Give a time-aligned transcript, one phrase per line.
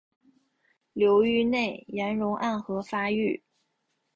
[0.95, 3.43] 流域内岩溶暗河发育。